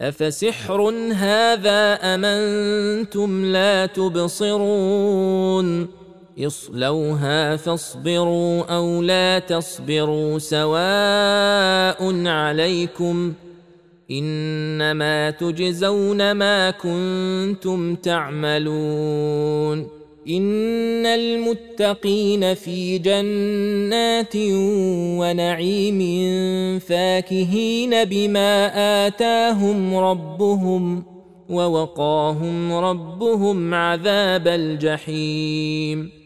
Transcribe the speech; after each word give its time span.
افسحر 0.00 0.80
هذا 1.12 1.94
ام 1.94 2.24
أنتم 2.24 3.44
لا 3.44 3.86
تبصرون 3.86 5.88
اصلوها 6.38 7.56
فاصبروا 7.56 8.76
أو 8.76 9.02
لا 9.02 9.38
تصبروا 9.38 10.38
سواء 10.38 12.26
عليكم 12.26 13.32
انما 14.10 15.30
تجزون 15.30 16.32
ما 16.32 16.70
كنتم 16.70 17.94
تعملون 17.94 19.88
إن 20.28 21.06
المتقين 21.06 22.54
في 22.54 22.98
جنات 22.98 24.36
ونعيم 25.20 25.98
فاكهين 26.78 28.04
بما 28.04 29.06
آتاهم 29.06 29.96
ربهم 29.96 31.04
ووقاهم 31.50 32.72
ربهم 32.72 33.74
عذاب 33.74 34.48
الجحيم. 34.48 36.25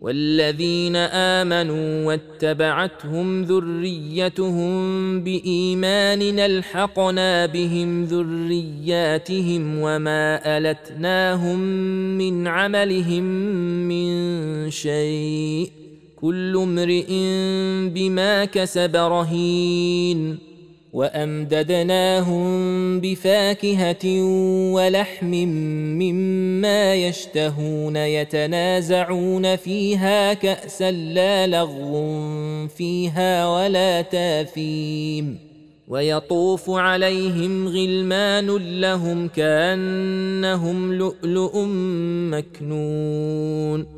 والذين 0.00 0.96
آمنوا 0.96 2.06
واتبعتهم 2.06 3.42
ذريتهم 3.42 4.70
بإيمان 5.24 6.38
ألحقنا 6.38 7.46
بهم 7.46 8.04
ذرياتهم 8.04 9.78
وما 9.78 10.58
ألتناهم 10.58 11.58
من 12.18 12.46
عملهم 12.46 13.24
من 13.88 14.70
شيء 14.70 15.70
كل 16.16 16.56
امرئ 16.56 17.06
بما 17.88 18.44
كسب 18.44 18.96
رهين 18.96 20.47
وأمددناهم 20.92 22.48
بفاكهة 23.00 24.22
ولحم 24.72 25.34
مما 25.98 26.94
يشتهون 26.94 27.96
يتنازعون 27.96 29.56
فيها 29.56 30.34
كأسا 30.34 30.90
لا 30.90 31.46
لغو 31.46 32.68
فيها 32.68 33.48
ولا 33.48 34.02
تاثيم 34.02 35.38
ويطوف 35.88 36.70
عليهم 36.70 37.68
غلمان 37.68 38.46
لهم 38.80 39.28
كأنهم 39.28 40.92
لؤلؤ 40.94 41.64
مكنون 42.30 43.97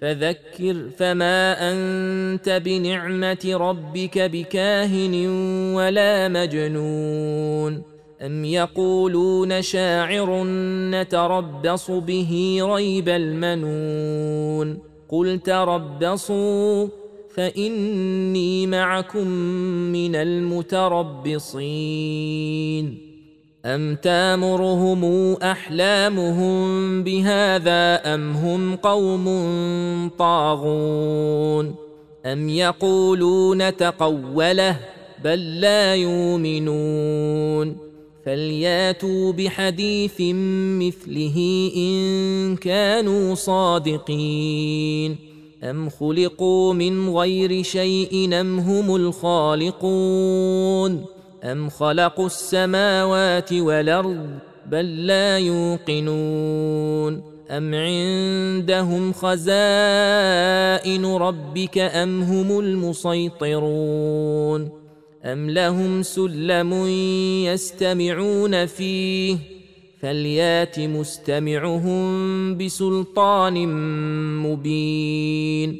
فذكر 0.00 0.90
فما 0.96 1.72
أنت 1.72 2.62
بنعمة 2.64 3.50
ربك 3.54 4.18
بكاهن 4.18 5.26
ولا 5.74 6.28
مجنون. 6.28 7.82
أم 8.22 8.44
يقولون 8.44 9.62
شاعر 9.62 10.44
نتربص 10.90 11.90
به 11.90 12.58
ريب 12.62 13.08
المنون. 13.08 14.78
قل 15.08 15.38
تربصوا 15.38 16.88
فإني 17.34 18.66
معكم 18.66 19.28
من 19.92 20.16
المتربصين. 20.16 21.48
أم 23.64 23.94
تامرهم 23.94 25.32
أحلامهم 25.34 27.02
بهذا 27.02 28.14
أم 28.14 28.32
هم 28.32 28.76
قوم 28.76 29.26
طاغون 30.18 31.74
أم 32.26 32.48
يقولون 32.48 33.76
تقوله 33.76 34.78
بل 35.24 35.60
لا 35.60 35.94
يؤمنون 35.94 37.76
فلياتوا 38.26 39.32
بحديث 39.32 40.20
مثله 40.80 41.70
إن 41.76 42.56
كانوا 42.56 43.34
صادقين 43.34 45.16
أم 45.62 45.88
خلقوا 45.88 46.74
من 46.74 47.10
غير 47.10 47.62
شيء 47.62 48.40
أم 48.40 48.58
هم 48.58 48.96
الخالقون 48.96 49.98
أم 51.44 51.68
خلقوا 51.70 52.26
السماوات 52.26 53.52
والأرض 53.52 54.28
بل 54.66 55.06
لا 55.06 55.38
يوقنون 55.38 57.22
أم 57.50 57.74
عندهم 57.74 59.12
خزائن 59.12 59.46
ربك 61.06 61.78
أم 61.78 62.22
هم 62.22 62.58
المسيطرون 62.60 64.08
أم 65.24 65.50
لهم 65.50 66.02
سلم 66.02 66.72
يستمعون 67.46 68.66
فيه 68.66 69.36
فليات 70.00 70.80
مستمعهم 70.80 71.98
بسلطان 72.58 73.68
مبين 74.42 75.78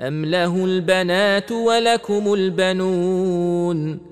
أم 0.00 0.24
له 0.24 0.64
البنات 0.64 1.52
ولكم 1.52 2.34
البنون 2.34 4.11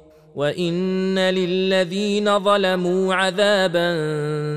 وان 0.35 1.19
للذين 1.19 2.39
ظلموا 2.39 3.15
عذابا 3.15 3.91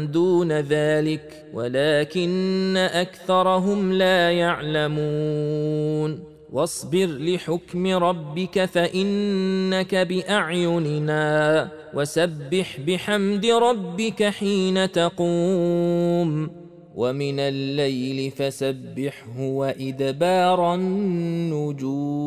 دون 0.05 0.53
ذلك 0.53 1.45
ولكن 1.53 2.77
اكثرهم 2.77 3.93
لا 3.93 4.31
يعلمون 4.31 6.25
واصبر 6.53 7.07
لحكم 7.07 7.87
ربك 7.87 8.65
فانك 8.65 9.95
باعيننا 9.95 11.69
وسبح 11.95 12.81
بحمد 12.87 13.47
ربك 13.47 14.23
حين 14.23 14.93
تقوم 14.93 16.51
ومن 16.95 17.41
الليل 17.41 18.31
فسبحه 18.31 19.41
وادبار 19.41 20.75
النجوم 20.75 22.25